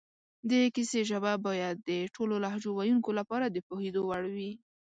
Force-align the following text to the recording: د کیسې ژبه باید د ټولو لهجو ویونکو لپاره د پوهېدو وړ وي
د 0.49 0.51
کیسې 0.75 1.01
ژبه 1.09 1.33
باید 1.45 1.75
د 1.89 1.91
ټولو 2.15 2.35
لهجو 2.43 2.69
ویونکو 2.73 3.11
لپاره 3.19 3.45
د 3.49 3.57
پوهېدو 3.67 4.01
وړ 4.09 4.23
وي 4.35 4.51